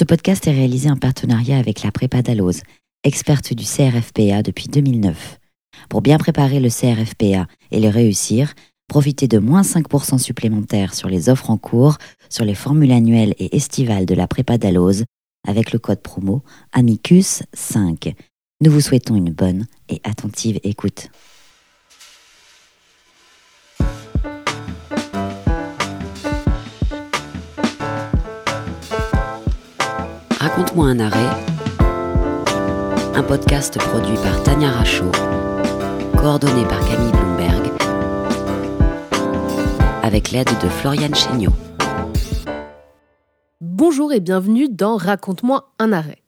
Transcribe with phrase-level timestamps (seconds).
[0.00, 2.62] Ce podcast est réalisé en partenariat avec la Prépa Dalloz,
[3.04, 5.38] experte du CRFPA depuis 2009.
[5.90, 8.54] Pour bien préparer le CRFPA et le réussir,
[8.88, 11.98] profitez de moins 5% supplémentaires sur les offres en cours,
[12.30, 15.04] sur les formules annuelles et estivales de la Prépa Dalloz
[15.46, 16.42] avec le code promo
[16.74, 18.14] Amicus5.
[18.62, 21.10] Nous vous souhaitons une bonne et attentive écoute.
[30.60, 31.42] Raconte-moi un arrêt.
[33.14, 35.10] Un podcast produit par Tania Rachaud,
[36.18, 37.72] coordonné par Camille Bloomberg,
[40.02, 41.54] avec l'aide de Floriane Chéniaud.
[43.62, 46.22] Bonjour et bienvenue dans Raconte-moi un arrêt.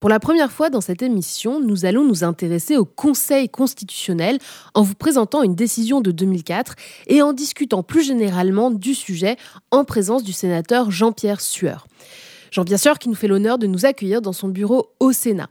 [0.00, 4.38] Pour la première fois dans cette émission, nous allons nous intéresser au Conseil constitutionnel
[4.74, 6.74] en vous présentant une décision de 2004
[7.06, 9.36] et en discutant plus généralement du sujet
[9.70, 11.86] en présence du sénateur Jean-Pierre Sueur.
[12.54, 15.50] Jean-Pierre Sueur qui nous fait l'honneur de nous accueillir dans son bureau au Sénat.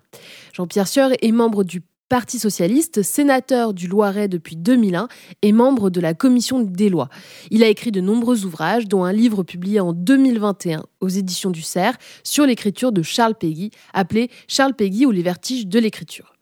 [0.54, 5.10] Jean-Pierre Sueur est membre du Parti socialiste, sénateur du Loiret depuis 2001
[5.42, 7.10] et membre de la commission des lois.
[7.52, 11.62] Il a écrit de nombreux ouvrages, dont un livre publié en 2021 aux éditions du
[11.62, 16.36] CERF sur l'écriture de Charles Péguy, appelé Charles Péguy ou les vertiges de l'écriture.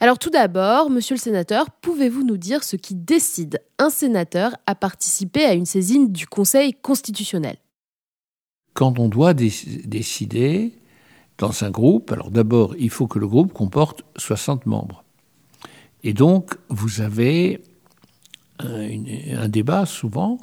[0.00, 4.74] Alors tout d'abord, monsieur le sénateur, pouvez-vous nous dire ce qui décide un sénateur à
[4.74, 7.58] participer à une saisine du Conseil constitutionnel?
[8.78, 10.72] Quand on doit décider
[11.36, 15.02] dans un groupe, alors d'abord, il faut que le groupe comporte 60 membres.
[16.04, 17.60] Et donc, vous avez
[18.60, 20.38] un, débat souvent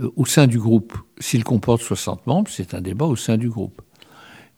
[0.00, 0.96] euh, au sein du groupe.
[1.18, 3.82] S'il comporte 60 membres, c'est un débat au sein du groupe.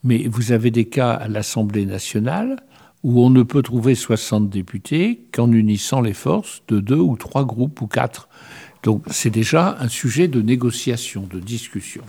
[0.05, 2.63] Mais vous avez des cas à l'Assemblée nationale
[3.03, 7.43] où on ne peut trouver 60 députés qu'en unissant les forces de deux ou trois
[7.43, 8.29] groupes ou quatre.
[8.83, 12.03] Donc c'est déjà un sujet de négociation, de discussion.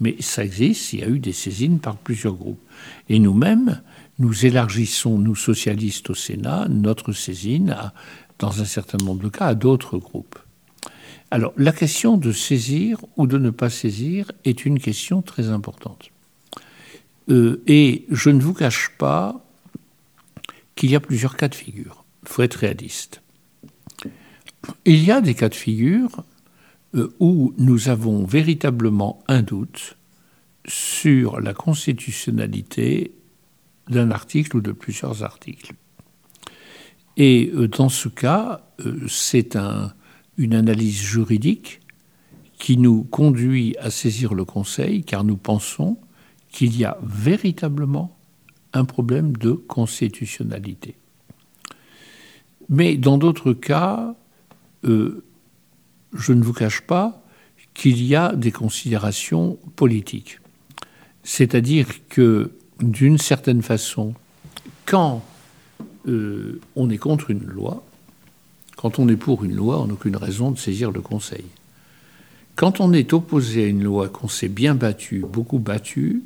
[0.00, 2.60] Mais ça existe, il y a eu des saisines par plusieurs groupes.
[3.08, 3.80] Et nous-mêmes,
[4.18, 7.76] nous élargissons, nous socialistes au Sénat, notre saisine,
[8.38, 10.38] dans un certain nombre de cas, à d'autres groupes.
[11.30, 16.10] Alors, la question de saisir ou de ne pas saisir est une question très importante.
[17.28, 19.44] Euh, et je ne vous cache pas
[20.76, 22.04] qu'il y a plusieurs cas de figure.
[22.22, 23.22] Il faut être réaliste.
[24.84, 26.24] Il y a des cas de figure
[26.94, 29.96] où nous avons véritablement un doute
[30.66, 33.12] sur la constitutionnalité
[33.88, 35.74] d'un article ou de plusieurs articles.
[37.16, 39.56] Et euh, dans ce cas, euh, c'est
[40.36, 41.80] une analyse juridique
[42.58, 45.98] qui nous conduit à saisir le Conseil, car nous pensons
[46.50, 48.16] qu'il y a véritablement
[48.72, 50.96] un problème de constitutionnalité.
[52.68, 54.14] Mais dans d'autres cas,
[54.84, 55.24] euh,
[56.18, 57.22] je ne vous cache pas
[57.74, 60.40] qu'il y a des considérations politiques.
[61.22, 64.14] C'est-à-dire que d'une certaine façon,
[64.84, 65.22] quand
[66.08, 67.84] euh, on est contre une loi,
[68.76, 71.44] quand on est pour une loi, on n'a aucune raison de saisir le Conseil.
[72.54, 76.22] Quand on est opposé à une loi, qu'on s'est bien battu, beaucoup battu,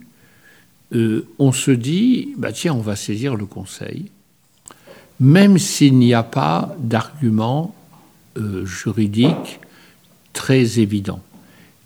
[0.92, 4.10] euh, on se dit, bah tiens, on va saisir le Conseil,
[5.18, 7.74] même s'il n'y a pas d'argument
[8.36, 9.60] euh, juridique
[10.32, 11.20] très évident.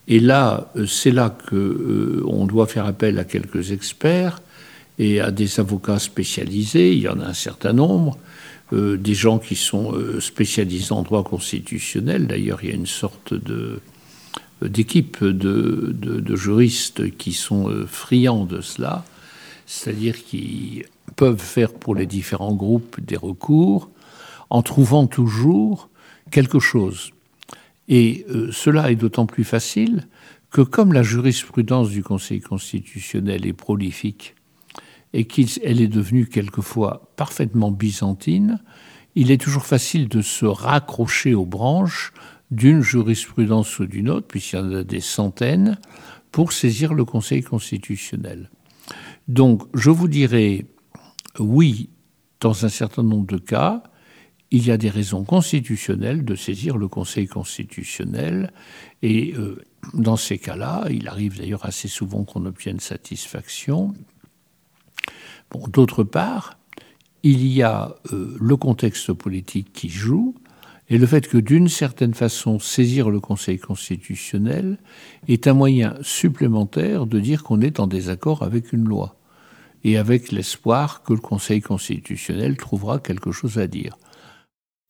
[0.07, 4.43] Et là, c'est là qu'on doit faire appel à quelques experts
[4.99, 8.19] et à des avocats spécialisés, il y en a un certain nombre,
[8.73, 12.27] euh, des gens qui sont euh, spécialisés en droit constitutionnel.
[12.27, 13.81] D'ailleurs, il y a une sorte de
[14.63, 19.05] d'équipe de, de, juristes qui sont euh, friands de cela,
[19.67, 20.85] c'est-à-dire qui
[21.17, 23.91] peuvent faire pour les différents groupes des recours
[24.49, 25.91] en trouvant toujours
[26.31, 27.11] quelque chose.
[27.89, 30.09] Et cela est d'autant plus facile
[30.51, 34.35] que comme la jurisprudence du Conseil constitutionnel est prolifique
[35.13, 38.61] et qu'elle est devenue quelquefois parfaitement byzantine,
[39.15, 42.13] il est toujours facile de se raccrocher aux branches
[42.51, 45.79] d'une jurisprudence ou d'une autre, puisqu'il y en a des centaines,
[46.33, 48.51] pour saisir le Conseil constitutionnel.
[49.29, 50.67] Donc, je vous dirais,
[51.39, 51.91] oui,
[52.41, 53.83] dans un certain nombre de cas,
[54.55, 58.53] il y a des raisons constitutionnelles de saisir le Conseil constitutionnel,
[59.03, 59.63] et euh,
[59.93, 63.95] dans ces cas-là, il arrive d'ailleurs assez souvent qu'on obtienne satisfaction,
[65.69, 66.59] D'autre part,
[67.23, 70.35] il y a euh, le contexte politique qui joue
[70.91, 74.79] et le fait que d'une certaine façon saisir le Conseil constitutionnel
[75.29, 79.17] est un moyen supplémentaire de dire qu'on est en désaccord avec une loi
[79.85, 83.97] et avec l'espoir que le Conseil constitutionnel trouvera quelque chose à dire.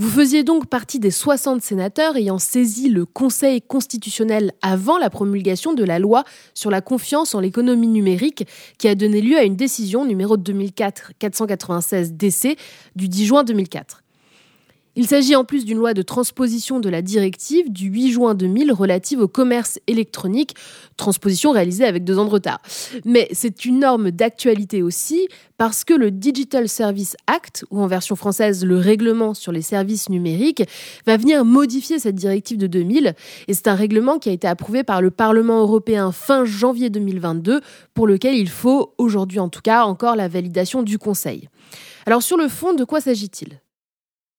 [0.00, 5.72] Vous faisiez donc partie des 60 sénateurs ayant saisi le Conseil constitutionnel avant la promulgation
[5.72, 8.44] de la loi sur la confiance en l'économie numérique
[8.76, 12.58] qui a donné lieu à une décision numéro 2004-496 DC
[12.96, 14.03] du 10 juin 2004.
[14.96, 18.72] Il s'agit en plus d'une loi de transposition de la directive du 8 juin 2000
[18.72, 20.54] relative au commerce électronique,
[20.96, 22.60] transposition réalisée avec deux ans de retard.
[23.04, 25.26] Mais c'est une norme d'actualité aussi
[25.58, 30.08] parce que le Digital Service Act, ou en version française le règlement sur les services
[30.10, 30.62] numériques,
[31.06, 33.14] va venir modifier cette directive de 2000.
[33.48, 37.60] Et c'est un règlement qui a été approuvé par le Parlement européen fin janvier 2022,
[37.94, 41.48] pour lequel il faut, aujourd'hui en tout cas, encore la validation du Conseil.
[42.06, 43.60] Alors sur le fond, de quoi s'agit-il?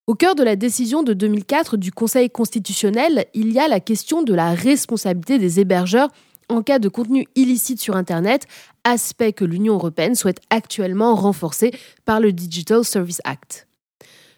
[0.08, 4.22] Au cœur de la décision de 2004 du Conseil constitutionnel, il y a la question
[4.22, 6.10] de la responsabilité des hébergeurs
[6.48, 8.46] en cas de contenu illicite sur Internet,
[8.84, 11.72] aspect que l'Union européenne souhaite actuellement renforcer
[12.06, 13.68] par le Digital Service Act.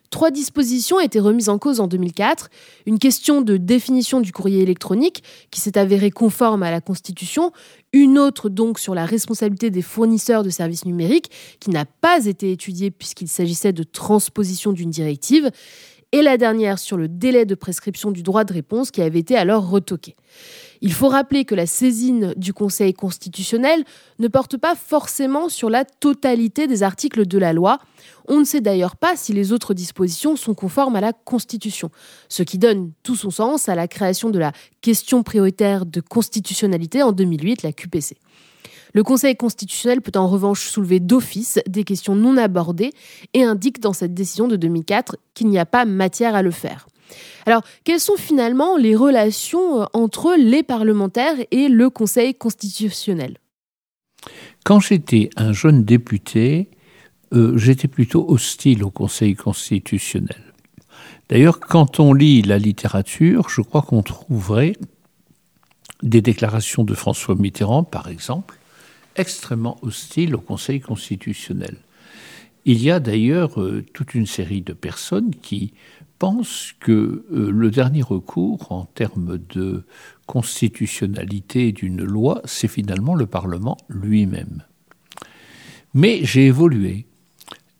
[0.09, 2.49] Trois dispositions étaient remises en cause en 2004.
[2.85, 5.21] Une question de définition du courrier électronique,
[5.51, 7.51] qui s'est avérée conforme à la Constitution.
[7.93, 12.51] Une autre donc sur la responsabilité des fournisseurs de services numériques, qui n'a pas été
[12.51, 15.51] étudiée puisqu'il s'agissait de transposition d'une directive
[16.11, 19.35] et la dernière sur le délai de prescription du droit de réponse qui avait été
[19.35, 20.15] alors retoqué.
[20.81, 23.83] Il faut rappeler que la saisine du Conseil constitutionnel
[24.19, 27.79] ne porte pas forcément sur la totalité des articles de la loi.
[28.27, 31.89] On ne sait d'ailleurs pas si les autres dispositions sont conformes à la Constitution,
[32.29, 34.51] ce qui donne tout son sens à la création de la
[34.81, 38.17] question prioritaire de constitutionnalité en 2008, la QPC.
[38.93, 42.91] Le Conseil constitutionnel peut en revanche soulever d'office des questions non abordées
[43.33, 46.87] et indique dans cette décision de 2004 qu'il n'y a pas matière à le faire.
[47.45, 53.37] Alors, quelles sont finalement les relations euh, entre les parlementaires et le Conseil constitutionnel?
[54.63, 56.69] Quand j'étais un jeune député,
[57.33, 60.53] euh, j'étais plutôt hostile au Conseil constitutionnel.
[61.29, 64.73] D'ailleurs, quand on lit la littérature, je crois qu'on trouverait
[66.03, 68.57] des déclarations de François Mitterrand, par exemple,
[69.15, 71.77] extrêmement hostile au Conseil constitutionnel.
[72.65, 75.73] Il y a d'ailleurs euh, toute une série de personnes qui
[76.19, 76.91] pensent que
[77.31, 79.85] euh, le dernier recours en termes de
[80.25, 84.63] constitutionnalité d'une loi, c'est finalement le Parlement lui-même.
[85.93, 87.05] Mais j'ai évolué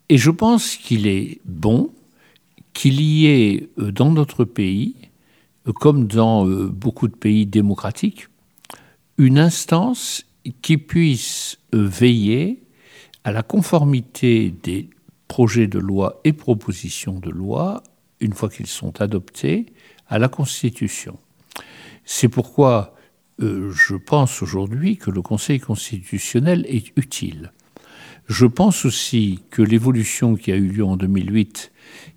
[0.09, 1.91] et je pense qu'il est bon
[2.73, 4.95] qu'il y ait euh, dans notre pays,
[5.81, 8.29] comme dans beaucoup de pays démocratiques,
[9.17, 10.25] une instance
[10.61, 12.63] qui puisse euh, veiller
[13.23, 14.89] à la conformité des
[15.27, 17.83] projets de loi et propositions de loi,
[18.19, 19.67] une fois qu'ils sont adoptés,
[20.07, 21.19] à la Constitution.
[22.05, 22.95] C'est pourquoi
[23.41, 27.51] euh, je pense aujourd'hui que le Conseil constitutionnel est utile.
[28.27, 31.71] Je pense aussi que l'évolution qui a eu lieu en 2008,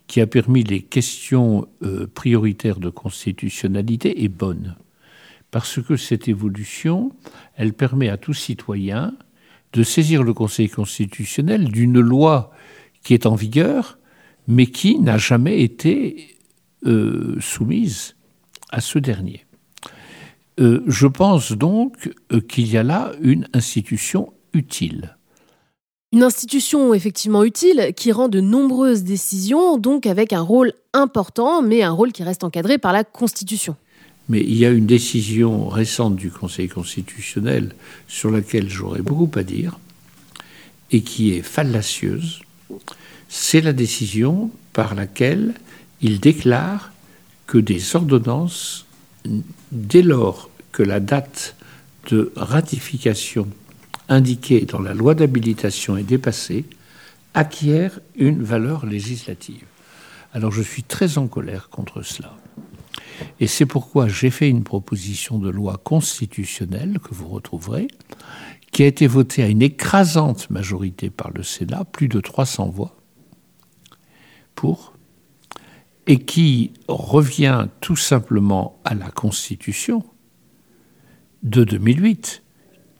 [0.07, 4.77] qui a permis les questions euh, prioritaires de constitutionnalité, est bonne
[5.51, 7.13] parce que cette évolution,
[7.57, 9.15] elle permet à tout citoyen
[9.73, 12.53] de saisir le Conseil constitutionnel d'une loi
[13.03, 13.99] qui est en vigueur,
[14.49, 16.37] mais qui n'a jamais été
[16.87, 18.15] euh, soumise
[18.71, 19.45] à ce dernier.
[20.61, 25.17] Euh, je pense donc euh, qu'il y a là une institution utile.
[26.13, 31.83] Une institution effectivement utile qui rend de nombreuses décisions, donc avec un rôle important, mais
[31.83, 33.77] un rôle qui reste encadré par la Constitution.
[34.29, 37.75] Mais il y a une décision récente du Conseil constitutionnel
[38.09, 39.79] sur laquelle j'aurais beaucoup à dire
[40.91, 42.43] et qui est fallacieuse.
[43.33, 45.55] C'est la décision par laquelle
[46.03, 46.91] il déclare
[47.47, 48.87] que des ordonnances,
[49.71, 51.55] dès lors que la date
[52.11, 53.47] de ratification
[54.09, 56.65] indiquée dans la loi d'habilitation est dépassée,
[57.33, 59.65] acquièrent une valeur législative.
[60.33, 62.37] Alors je suis très en colère contre cela.
[63.39, 67.87] Et c'est pourquoi j'ai fait une proposition de loi constitutionnelle que vous retrouverez,
[68.73, 73.00] qui a été votée à une écrasante majorité par le Sénat, plus de 300 voix
[76.07, 80.05] et qui revient tout simplement à la Constitution
[81.43, 82.43] de 2008,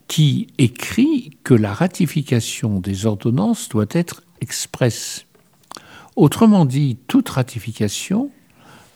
[0.07, 5.25] qui écrit que la ratification des ordonnances doit être expresse.
[6.15, 8.29] Autrement dit, toute ratification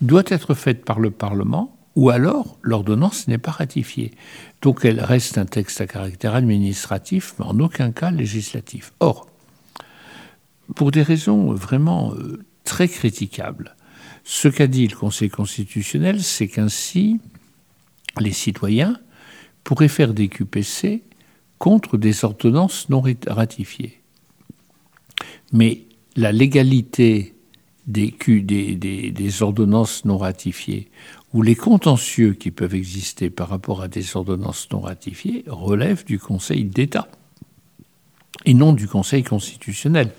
[0.00, 4.12] doit être faite par le Parlement ou alors l'ordonnance n'est pas ratifiée.
[4.60, 8.92] Donc elle reste un texte à caractère administratif, mais en aucun cas législatif.
[9.00, 9.26] Or,
[10.74, 13.74] pour des raisons vraiment euh, très critiquables,
[14.24, 17.20] ce qu'a dit le Conseil constitutionnel, c'est qu'ainsi
[18.20, 18.98] les citoyens
[19.64, 21.02] pourraient faire des QPC
[21.58, 24.00] contre des ordonnances non ratifiées.
[25.52, 25.82] Mais
[26.16, 27.34] la légalité
[27.86, 30.90] des, ordonnances non ratifiées,
[31.32, 36.18] ou les contentieux qui peuvent exister par rapport à des ordonnances non ratifiées relèvent du
[36.18, 37.08] Conseil d'État
[38.44, 40.10] et non du Conseil constitutionnel.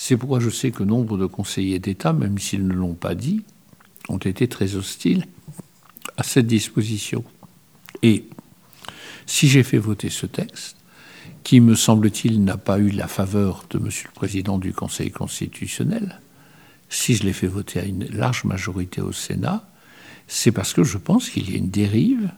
[0.00, 3.42] C'est pourquoi je sais que nombre de conseillers d'État, même s'ils ne l'ont pas dit,
[4.08, 5.26] ont été très hostiles
[6.16, 7.24] à cette disposition.
[8.04, 8.24] Et
[9.26, 10.76] si j'ai fait voter ce texte,
[11.42, 16.20] qui, me semble-t-il, n'a pas eu la faveur de Monsieur le Président du Conseil constitutionnel,
[16.88, 19.68] si je l'ai fait voter à une large majorité au Sénat,
[20.28, 22.30] c'est parce que je pense qu'il y a une dérive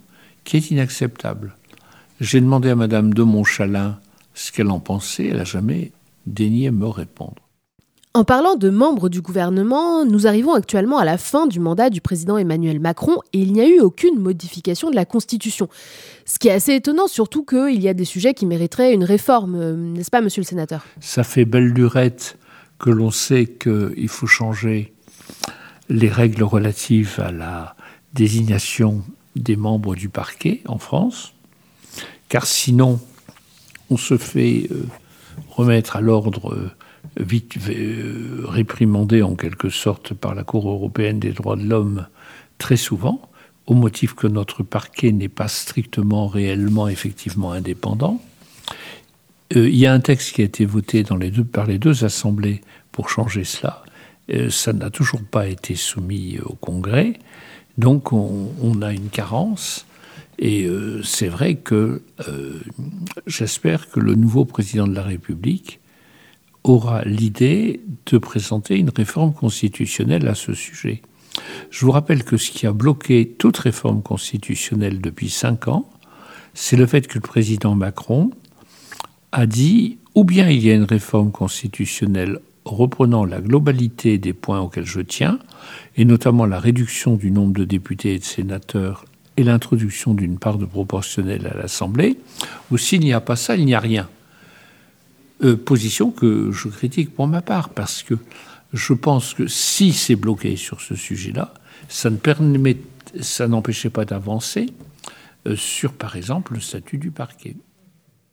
[0.45, 1.55] qui est inacceptable.
[2.23, 4.01] J'ai demandé à Madame de Montchalin
[4.33, 5.93] ce qu'elle en pensait, elle n'a jamais
[6.27, 7.50] daigné me répondre.
[8.13, 12.01] En parlant de membres du gouvernement, nous arrivons actuellement à la fin du mandat du
[12.01, 15.69] président Emmanuel Macron et il n'y a eu aucune modification de la Constitution.
[16.25, 19.55] Ce qui est assez étonnant, surtout qu'il y a des sujets qui mériteraient une réforme,
[19.55, 20.85] euh, n'est-ce pas, monsieur le sénateur?
[20.99, 22.37] Ça fait belle lurette
[22.81, 24.93] que l'on sait qu'il faut changer
[25.89, 27.77] les règles relatives à la
[28.13, 29.05] désignation
[29.37, 31.33] des membres du parquet en France,
[32.29, 32.99] car sinon
[33.89, 34.89] on se fait euh,
[35.49, 36.73] remettre à l'ordre euh,
[37.19, 42.07] euh, réprimandé en quelque sorte par la Cour européenne des droits de l'homme
[42.59, 43.21] très souvent,
[43.67, 48.23] au motif que notre parquet n'est pas strictement, réellement, effectivement indépendant.
[49.57, 51.79] Euh, il y a un texte qui a été voté dans les deux, par les
[51.79, 52.61] deux assemblées
[52.93, 53.83] pour changer cela.
[54.31, 57.15] Euh, ça n'a toujours pas été soumis au Congrès.
[57.77, 59.87] Donc on, on a une carence.
[60.43, 60.67] Et
[61.05, 62.01] c'est vrai que
[63.27, 65.80] j'espère que le nouveau président de la République
[66.65, 71.03] aura l'idée de présenter une réforme constitutionnelle à ce sujet.
[71.71, 75.89] Je vous rappelle que ce qui a bloqué toute réforme constitutionnelle depuis cinq ans,
[76.55, 78.31] c'est le fait que le président Macron
[79.33, 84.61] a dit ou bien il y a une réforme constitutionnelle reprenant la globalité des points
[84.61, 85.39] auxquels je tiens,
[85.97, 89.05] et notamment la réduction du nombre de députés et de sénateurs
[89.37, 92.19] et l'introduction d'une part de proportionnel à l'Assemblée,
[92.71, 94.09] ou s'il n'y a pas ça, il n'y a rien.
[95.43, 98.15] Euh, position que je critique pour ma part, parce que
[98.75, 101.55] je pense que si c'est bloqué sur ce sujet-là,
[101.89, 102.77] ça ne permet,
[103.21, 104.67] ça n'empêchait pas d'avancer
[105.47, 107.57] euh, sur, par exemple, le statut du parquet.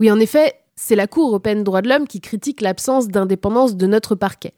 [0.02, 3.78] Oui, en effet, c'est la Cour européenne des droits de l'homme qui critique l'absence d'indépendance
[3.78, 4.54] de notre parquet.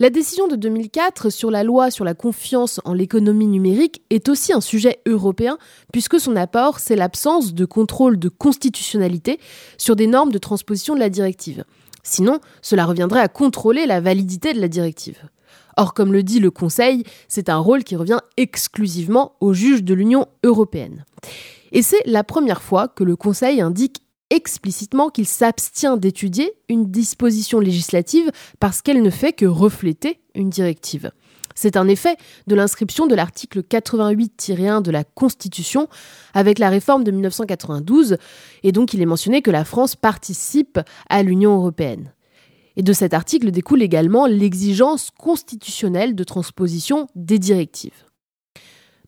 [0.00, 4.52] La décision de 2004 sur la loi sur la confiance en l'économie numérique est aussi
[4.52, 5.56] un sujet européen
[5.92, 9.38] puisque son apport, c'est l'absence de contrôle de constitutionnalité
[9.78, 11.64] sur des normes de transposition de la directive.
[12.02, 15.18] Sinon, cela reviendrait à contrôler la validité de la directive.
[15.76, 19.94] Or, comme le dit le Conseil, c'est un rôle qui revient exclusivement aux juges de
[19.94, 21.04] l'Union européenne.
[21.70, 27.60] Et c'est la première fois que le Conseil indique explicitement qu'il s'abstient d'étudier une disposition
[27.60, 31.12] législative parce qu'elle ne fait que refléter une directive.
[31.54, 32.16] C'est un effet
[32.46, 35.88] de l'inscription de l'article 88-1 de la Constitution
[36.34, 38.16] avec la réforme de 1992,
[38.64, 42.12] et donc il est mentionné que la France participe à l'Union européenne.
[42.76, 48.03] Et de cet article découle également l'exigence constitutionnelle de transposition des directives.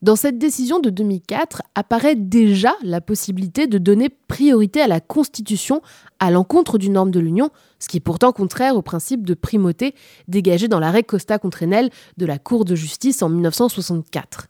[0.02, 5.80] Dans cette décision de 2004 apparaît déjà la possibilité de donner priorité à la Constitution
[6.20, 7.48] à l'encontre d'une norme de l'Union,
[7.78, 9.94] ce qui est pourtant contraire au principe de primauté
[10.28, 11.88] dégagé dans l'arrêt Costa contre Enel
[12.18, 14.48] de la Cour de justice en 1964.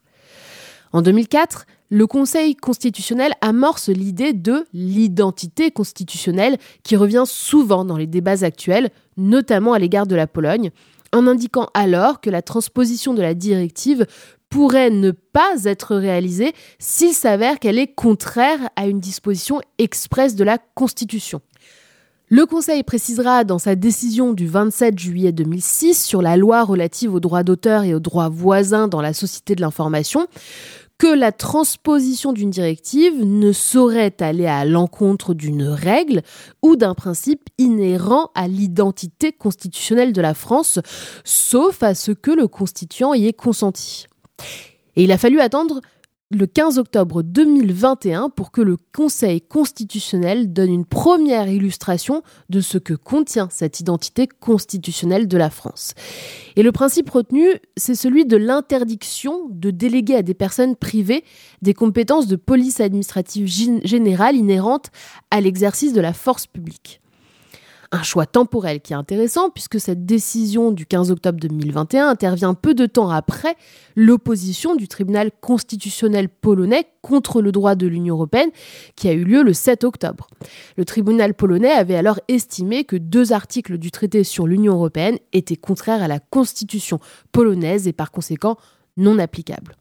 [0.93, 8.09] En 2004, le Conseil constitutionnel amorce l'idée de l'identité constitutionnelle qui revient souvent dans les
[8.09, 10.73] débats actuels, notamment à l'égard de la Pologne,
[11.13, 14.07] en indiquant alors que la transposition de la directive
[14.49, 20.45] pourrait ne pas être réalisée s'il s'avère qu'elle est contraire à une disposition expresse de
[20.45, 21.41] la Constitution.
[22.29, 27.21] Le Conseil précisera dans sa décision du 27 juillet 2006 sur la loi relative aux
[27.21, 30.27] droits d'auteur et aux droits voisins dans la société de l'information
[30.99, 36.23] que la transposition d'une directive ne saurait aller à l'encontre d'une règle
[36.62, 40.79] ou d'un principe inhérent à l'identité constitutionnelle de la France,
[41.25, 44.07] sauf à ce que le constituant y ait consenti.
[44.97, 45.81] Et il a fallu attendre
[46.30, 52.78] le 15 octobre 2021 pour que le Conseil constitutionnel donne une première illustration de ce
[52.78, 55.95] que contient cette identité constitutionnelle de la France.
[56.56, 61.23] Et le principe retenu, c'est celui de l'interdiction de déléguer à des personnes privées
[61.62, 63.47] des compétences de police administrative
[63.85, 64.90] générale inhérentes
[65.30, 67.00] à l'exercice de la force publique.
[67.93, 72.75] Un choix temporel qui est intéressant puisque cette décision du 15 octobre 2021 intervient peu
[72.75, 73.57] de temps après
[73.95, 78.50] l'opposition du tribunal constitutionnel polonais contre le droit de l'Union européenne
[78.97, 80.28] qui a eu lieu le 7 octobre.
[80.76, 85.57] Le tribunal polonais avait alors estimé que deux articles du traité sur l'Union européenne étaient
[85.57, 86.99] contraires à la constitution
[87.33, 88.57] polonaise et par conséquent
[88.97, 89.76] non applicables.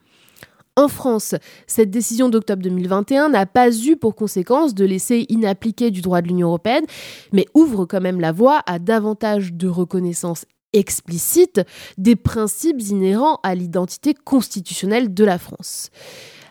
[0.78, 1.36] En France,
[1.68, 6.28] cette décision d'octobre 2021 n'a pas eu pour conséquence de laisser inappliqué du droit de
[6.28, 6.84] l'Union européenne,
[7.32, 11.62] mais ouvre quand même la voie à davantage de reconnaissance explicite
[11.98, 15.90] des principes inhérents à l'identité constitutionnelle de la France.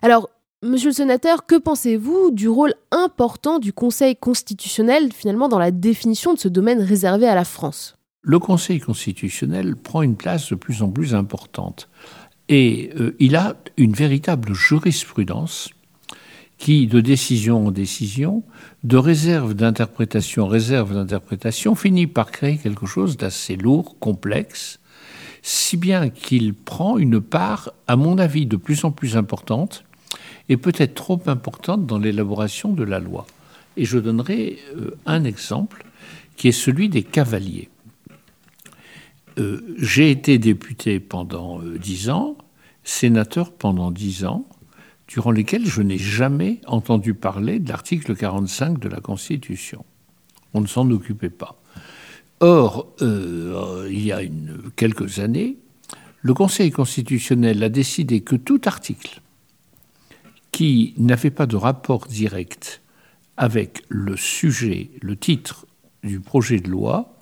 [0.01, 0.31] Alors,
[0.63, 6.33] Monsieur le sénateur, que pensez-vous du rôle important du Conseil constitutionnel finalement dans la définition
[6.33, 7.99] de ce domaine réservé à la France?
[8.23, 11.91] Le Conseil constitutionnel prend une place de plus en plus importante.
[12.49, 15.71] Et euh, il a une véritable jurisprudence
[16.59, 18.43] qui, de décision en décision,
[18.85, 24.79] de réserve d'interprétation en réserve d'interprétation, finit par créer quelque chose d'assez lourd, complexe,
[25.43, 29.85] si bien qu'il prend une part, à mon avis, de plus en plus importante,
[30.49, 33.27] et peut-être trop importante dans l'élaboration de la loi.
[33.77, 35.85] Et je donnerai euh, un exemple,
[36.37, 37.69] qui est celui des cavaliers.
[39.39, 42.37] Euh, j'ai été député pendant euh, dix ans,
[42.85, 44.47] sénateur pendant dix ans,
[45.09, 49.85] durant lesquels je n'ai jamais entendu parler de l'article 45 de la Constitution.
[50.55, 51.61] On ne s'en occupait pas.
[52.41, 54.21] Or, euh, il y a
[54.77, 55.57] quelques années,
[56.23, 59.21] le Conseil constitutionnel a décidé que tout article
[60.53, 62.81] qui n'avait pas de rapport direct
[63.37, 65.67] avec le sujet, le titre
[66.05, 67.14] du projet de loi,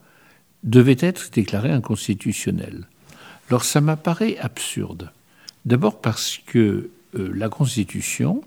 [0.63, 2.89] devait être déclaré inconstitutionnel.
[3.49, 5.11] Alors ça m'apparaît absurde.
[5.65, 8.43] D'abord parce que euh, la Constitution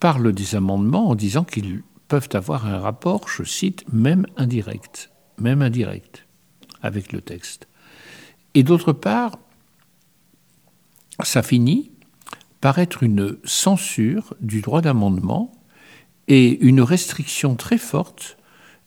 [0.00, 5.62] parle des amendements en disant qu'ils peuvent avoir un rapport, je cite, même indirect, même
[5.62, 6.26] indirect,
[6.82, 7.68] avec le texte.
[8.54, 9.38] Et d'autre part,
[11.22, 11.90] ça finit
[12.60, 15.52] par être une censure du droit d'amendement
[16.28, 18.36] et une restriction très forte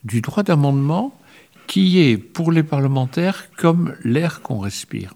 [0.03, 1.17] du droit d'amendement
[1.67, 5.13] qui est pour les parlementaires comme l'air qu'on respire.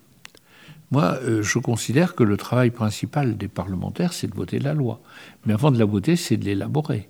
[0.91, 5.01] Moi, euh, je considère que le travail principal des parlementaires, c'est de voter la loi.
[5.45, 7.09] Mais avant de la voter, c'est de l'élaborer.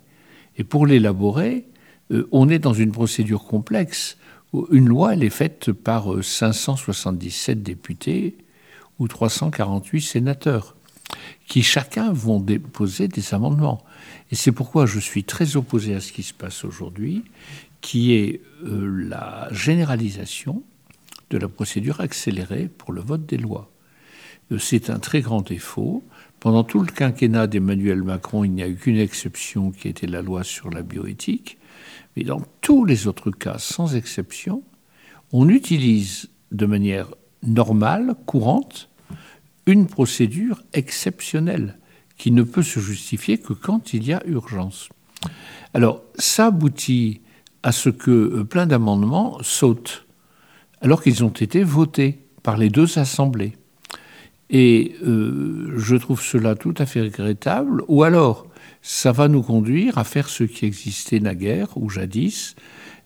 [0.57, 1.67] Et pour l'élaborer,
[2.11, 4.17] euh, on est dans une procédure complexe.
[4.71, 8.37] Une loi, elle est faite par 577 euh, députés
[8.97, 10.75] ou 348 sénateurs,
[11.47, 13.83] qui chacun vont déposer des amendements.
[14.31, 17.23] Et c'est pourquoi je suis très opposé à ce qui se passe aujourd'hui,
[17.81, 20.63] qui est euh, la généralisation
[21.29, 23.71] de la procédure accélérée pour le vote des lois.
[24.51, 26.03] Euh, c'est un très grand défaut.
[26.39, 30.21] Pendant tout le quinquennat d'Emmanuel Macron, il n'y a eu qu'une exception qui était la
[30.21, 31.57] loi sur la bioéthique.
[32.15, 34.63] Mais dans tous les autres cas, sans exception,
[35.31, 37.09] on utilise de manière
[37.43, 38.89] normale, courante,
[39.65, 41.77] une procédure exceptionnelle
[42.17, 44.89] qui ne peut se justifier que quand il y a urgence.
[45.73, 47.21] Alors, ça aboutit
[47.67, 50.05] à ce que euh, plein d'amendements sautent,
[50.79, 53.57] alors qu'ils ont été votés par les deux assemblées.
[54.49, 58.47] Et euh, je trouve cela tout à fait regrettable, ou alors
[58.81, 62.55] ça va nous conduire à faire ce qui existait naguère ou jadis,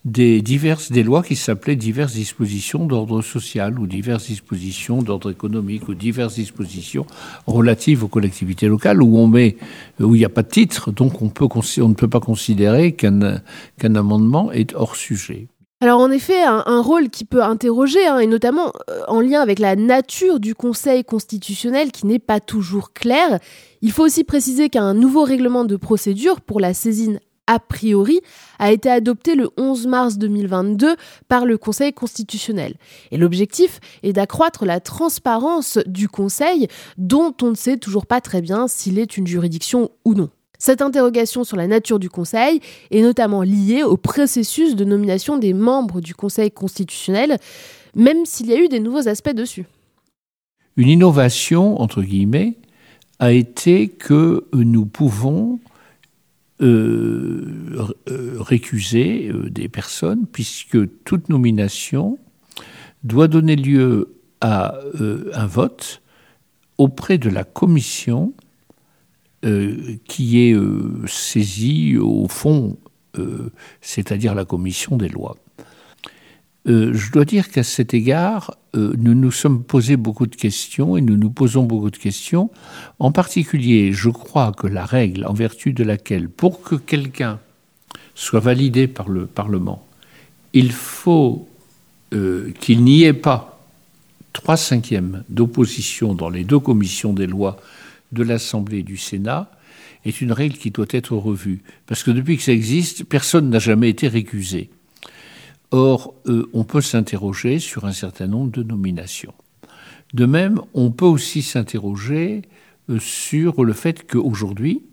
[0.04, 5.88] des diverses des lois qui s'appelaient diverses dispositions d'ordre social ou diverses dispositions d'ordre économique
[5.90, 7.06] ou diverses dispositions
[7.46, 9.58] relatives aux collectivités locales où on met
[10.00, 13.42] où il n'y a pas de titre donc on ne peut pas considérer qu'un
[13.78, 15.48] qu'un amendement est hors sujet.
[15.84, 19.58] Alors en effet, un, rôle qui peut interroger, hein, et notamment euh, en lien avec
[19.58, 23.40] la nature du Conseil constitutionnel qui n'est pas toujours claire,
[23.82, 28.21] il faut aussi préciser qu'un nouveau règlement de procédure pour la saisine a priori,
[28.60, 30.95] a été adopté le 11 mars 2022
[31.27, 32.75] par le Conseil constitutionnel.
[33.12, 38.41] Et l'objectif est d'accroître la transparence du Conseil, dont on ne sait toujours pas très
[38.41, 40.30] bien s'il est une juridiction ou non.
[40.60, 42.60] Cette interrogation sur la nature du Conseil
[42.91, 47.38] est notamment liée au processus de nomination des membres du Conseil constitutionnel,
[47.95, 49.65] même s'il y a eu des nouveaux aspects dessus.
[50.77, 52.58] Une innovation, entre guillemets,
[53.17, 55.60] a été que nous pouvons
[56.62, 62.19] euh, euh, récuser euh, des personnes, puisque toute nomination
[63.04, 64.76] doit donner lieu à
[65.34, 66.04] un vote
[66.78, 68.34] auprès de la commission
[70.06, 70.56] qui est
[71.08, 72.78] saisie au fond,
[73.82, 75.36] c'est-à-dire la commission des lois.
[76.67, 80.95] Euh, je dois dire qu'à cet égard, euh, nous nous sommes posé beaucoup de questions
[80.95, 82.52] et nous nous posons beaucoup de questions.
[83.00, 87.39] En particulier, je crois que la règle en vertu de laquelle, pour que quelqu'un
[88.13, 89.84] soit validé par le Parlement,
[90.54, 91.47] il faut
[92.13, 93.65] euh, qu'il n'y ait pas
[94.32, 97.58] trois cinquièmes d'opposition dans les deux commissions des lois
[98.12, 99.50] de l'Assemblée et du Sénat
[100.06, 101.62] est une règle qui doit être revue.
[101.88, 104.69] Parce que depuis que ça existe, personne n'a jamais été récusé.
[105.72, 109.34] Or, euh, on peut s'interroger sur un certain nombre de nominations.
[110.14, 112.42] De même, on peut aussi s'interroger
[112.90, 114.84] euh, sur le fait qu'aujourd'hui,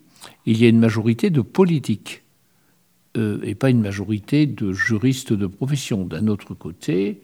[0.46, 2.22] il y a une majorité de politiques
[3.16, 6.04] euh, et pas une majorité de juristes de profession.
[6.04, 7.22] D'un autre côté,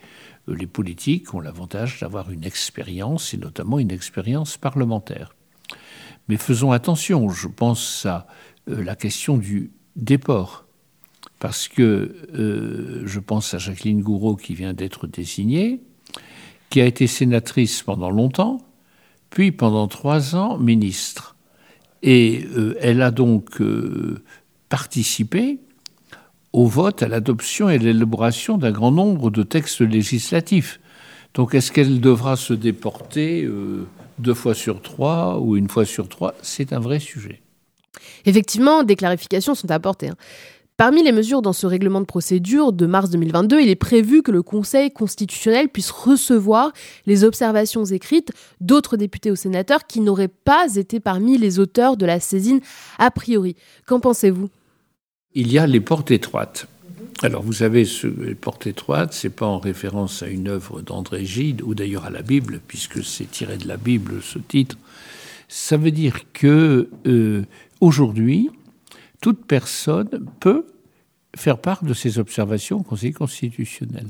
[0.49, 5.37] les politiques ont l'avantage d'avoir une expérience, et notamment une expérience parlementaire.
[6.29, 8.27] Mais faisons attention, je pense à
[8.67, 10.64] la question du déport
[11.45, 15.83] parce que euh, je pense à Jacqueline Gouraud qui vient d'être désignée,
[16.71, 18.63] qui a été sénatrice pendant longtemps,
[19.29, 21.37] puis pendant trois ans ministre.
[22.03, 24.23] Et euh, elle a donc euh,
[24.71, 25.59] participé
[26.55, 30.81] au vote, à l'adoption et à l'élaboration d'un grand nombre de textes législatifs.
[31.35, 33.47] Donc est-ce qu'elle devra se déporter
[34.19, 36.33] deux fois sur trois ou une fois sur trois?
[36.41, 37.43] C'est un vrai sujet.
[38.25, 40.11] Effectivement, des clarifications sont apportées.
[40.77, 44.33] Parmi les mesures dans ce règlement de procédure de mars 2022, il est prévu que
[44.33, 46.73] le Conseil constitutionnel puisse recevoir
[47.07, 52.05] les observations écrites d'autres députés ou sénateurs qui n'auraient pas été parmi les auteurs de
[52.07, 52.59] la saisine
[52.99, 53.55] a priori.
[53.87, 54.49] Qu'en pensez-vous?
[55.35, 56.67] Il y a les portes étroites.
[57.23, 57.87] Alors vous savez,
[58.19, 62.11] les portes étroites, c'est pas en référence à une œuvre d'André Gide ou d'ailleurs à
[62.11, 64.77] la Bible, puisque c'est tiré de la Bible ce titre.
[65.47, 67.45] Ça veut dire que euh,
[67.81, 68.51] aujourd'hui,
[69.25, 70.67] toute personne peut
[71.35, 74.09] faire part de ses observations au Conseil constitutionnel.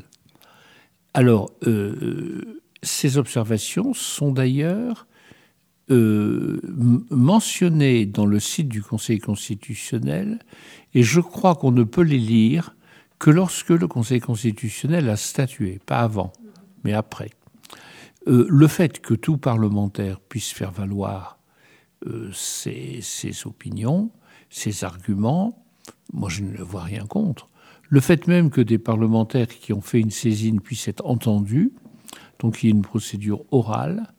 [1.14, 5.06] Alors, euh, ces observations sont d'ailleurs
[5.92, 6.60] euh,
[7.10, 10.40] mentionnées dans le site du Conseil constitutionnel
[10.94, 12.74] et je crois qu'on ne peut les lire
[13.20, 16.32] que lorsque le Conseil constitutionnel a statué, pas avant,
[16.82, 17.30] mais après.
[18.26, 21.38] Euh, le fait que tout parlementaire puisse faire valoir
[22.32, 24.10] ses, ses, opinions
[24.54, 25.64] ces arguments,
[26.12, 27.48] moi je ne vois rien contre.
[27.88, 31.72] Le fait même que des parlementaires qui ont fait une saisine puissent être entendus,
[32.38, 34.12] donc il y ait une procédure orale,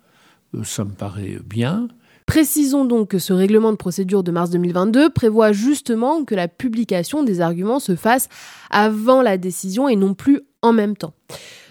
[0.53, 1.87] euh, ça me paraît bien.
[2.25, 7.23] Précisons donc que ce règlement de procédure de mars 2022 prévoit justement que la publication
[7.23, 8.27] des arguments se fasse
[8.69, 11.13] avant la décision et non plus en même temps.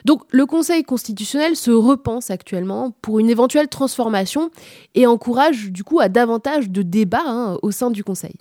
[0.07, 4.51] Donc le Conseil constitutionnel se repense actuellement pour une éventuelle transformation
[4.95, 8.37] et encourage du coup à davantage de débats hein, au sein du Conseil.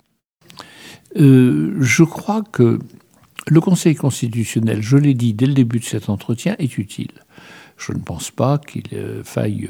[1.16, 2.78] Euh, je crois que
[3.46, 7.12] le Conseil constitutionnel, je l'ai dit dès le début de cet entretien, est utile.
[7.76, 9.68] Je ne pense pas qu'il euh, faille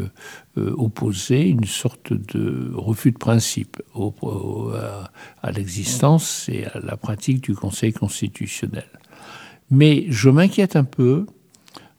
[0.59, 3.83] euh, opposer une sorte de refus de principe
[5.43, 8.89] à, l'existence et à la pratique du Conseil constitutionnel.
[9.71, 11.27] Mais je m'inquiète un peu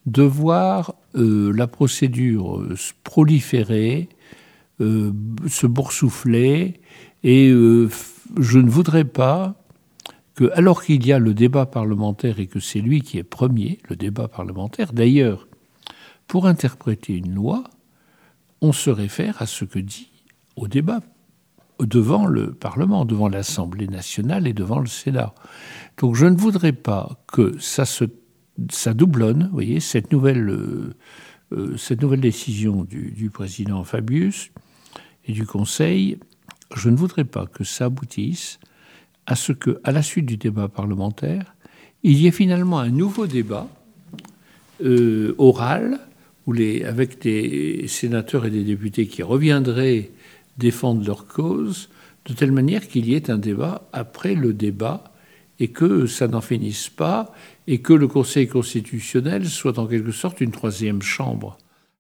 [0.06, 2.64] de voir la procédure
[3.04, 4.08] proliférer,
[4.80, 6.80] se boursoufler
[7.24, 7.52] et
[8.40, 9.56] je ne voudrais pas
[10.36, 13.80] que, alors qu'il y a le débat parlementaire et que c'est lui qui est premier,
[13.90, 15.48] le débat parlementaire, d'ailleurs,
[16.28, 17.64] pour interpréter une loi,
[18.62, 20.12] on se réfère à ce que dit
[20.56, 21.02] au débat
[21.80, 25.34] devant le Parlement, devant l'Assemblée nationale et devant le Sénat.
[25.98, 28.06] Donc je ne voudrais pas que ça se
[28.72, 30.50] ça doublonne, vous voyez, cette nouvelle,
[31.52, 34.52] euh, cette nouvelle décision du président Fabius
[35.26, 36.18] et du Conseil
[36.74, 38.60] je ne voudrais pas que ça aboutisse
[39.26, 41.56] à ce que, à la suite du débat parlementaire,
[42.04, 43.68] il y ait finalement un nouveau débat
[44.84, 46.00] euh, oral
[46.48, 50.12] avec des sénateurs et des députés qui reviendraient
[50.58, 51.90] défendre leur cause,
[52.26, 55.04] de telle manière qu'il y ait un débat après le débat
[55.60, 57.34] et que ça n'en finisse pas
[57.68, 61.58] et que le Conseil constitutionnel soit en quelque sorte une troisième chambre.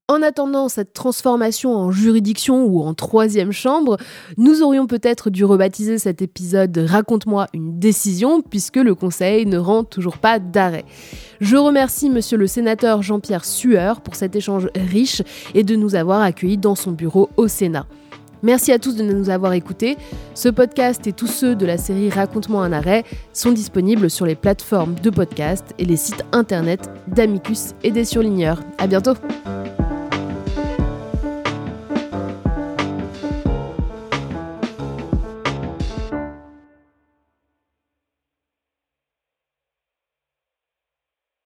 [0.08, 3.98] En attendant cette transformation en juridiction ou en troisième chambre,
[4.38, 9.84] nous aurions peut-être dû rebaptiser cet épisode Raconte-moi une décision, puisque le Conseil ne rend
[9.84, 10.86] toujours pas d'arrêt.
[11.41, 15.24] Je remercie monsieur le sénateur Jean-Pierre Sueur pour cet échange riche
[15.56, 17.88] et de nous avoir accueillis dans son bureau au Sénat.
[18.44, 19.98] Merci à tous de nous avoir écoutés.
[20.36, 24.36] Ce podcast et tous ceux de la série Raconte-moi un arrêt sont disponibles sur les
[24.36, 28.60] plateformes de podcast et les sites internet d'Amicus et des surligneurs.
[28.78, 29.15] À bientôt!